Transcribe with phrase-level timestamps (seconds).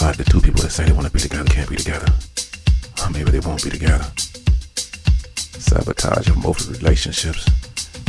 [0.00, 2.06] The two people that say they want to be together can't be together.
[3.02, 4.04] Or maybe they won't be together.
[5.36, 7.44] Sabotage of both relationships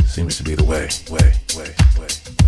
[0.06, 2.41] seems to be the way, way, way, way.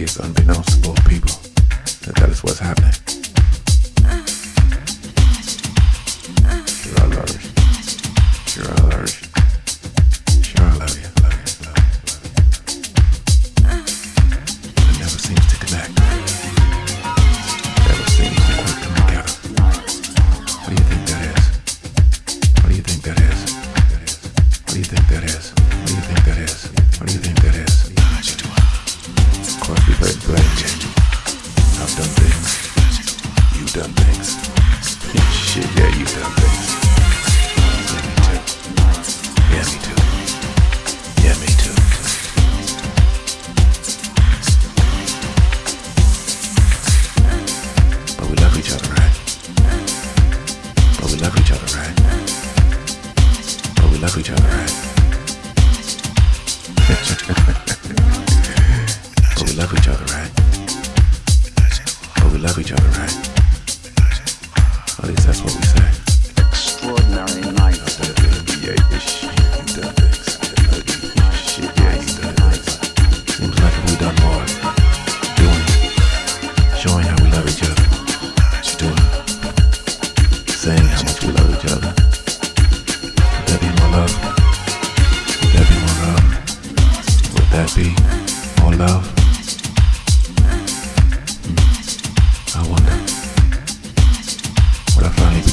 [0.00, 1.30] Maybe it's unbeknownst to both people
[2.06, 2.92] that that is what's happening.
[6.64, 7.40] Sure, I love you.
[8.48, 9.12] Sure, I love you.
[10.42, 11.08] Sure, I love you.
[14.96, 15.92] Never to connect.
[17.84, 19.34] Never seems to come together.
[20.64, 21.44] What do you think that is?
[22.56, 23.40] What do you think that is?
[24.64, 25.59] What do you think that is?
[33.72, 34.34] Done things.
[35.32, 36.69] Shit, yeah, you've done things.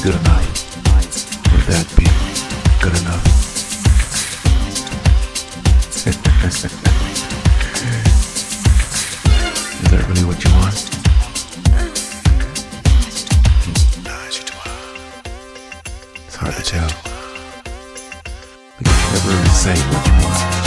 [0.02, 0.46] Good enough?
[1.52, 2.04] Would that be
[2.80, 3.24] good enough?
[9.82, 10.74] Is that really what you want?
[16.26, 16.88] It's hard to tell.
[18.78, 20.57] Because you never really say what you want.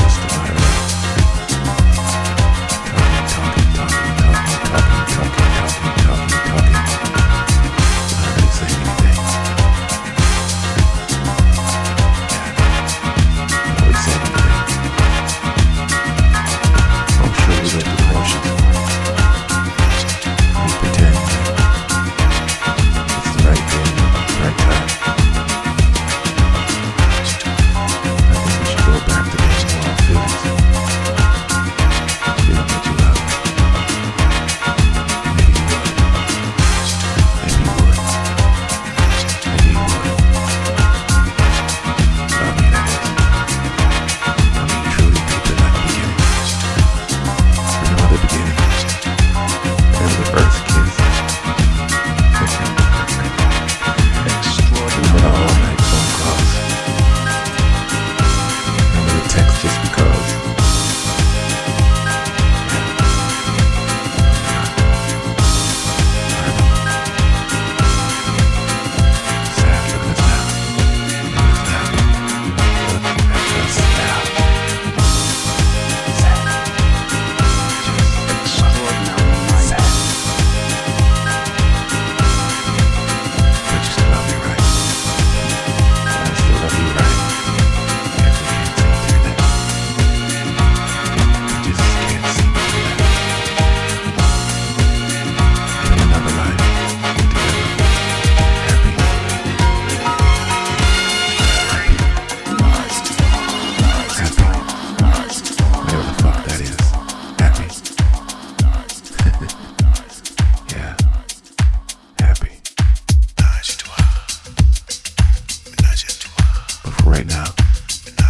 [117.21, 117.45] Right now,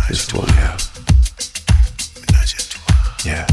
[0.09, 0.81] is have.
[3.25, 3.45] Yeah.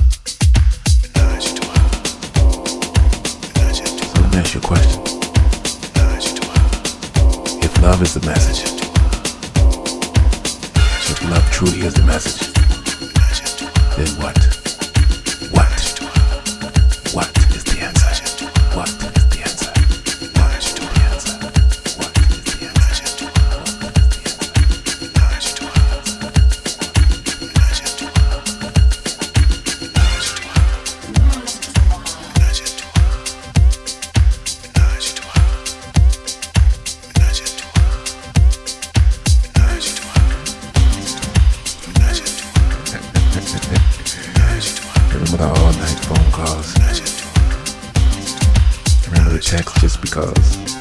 [4.04, 5.02] So let me ask you a question.
[7.62, 8.72] If love is the message,
[11.10, 12.52] if love truly is the message,
[13.96, 14.22] then?
[14.22, 14.57] What?
[45.38, 46.74] The all night phone calls.
[49.06, 50.77] Remember the checks just because.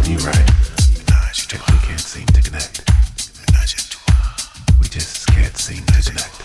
[0.00, 0.16] We
[4.88, 6.40] just can't seem to connect.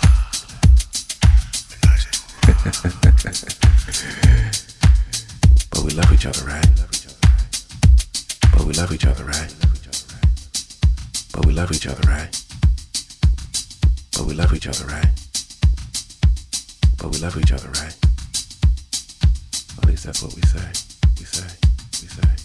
[5.71, 6.67] but we love each other, right?
[8.51, 9.55] But we love each other, right?
[11.31, 12.27] But we love each other, right?
[14.11, 15.07] But we love each other, right?
[16.97, 17.95] But we love each other, right?
[19.77, 20.67] At least that's what we say.
[21.19, 21.47] We say.
[22.01, 22.44] We say.